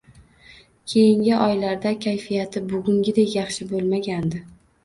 [0.93, 4.43] Keyingi oylarda kayfiyati bugungidek yaxshi bo‘lmagandi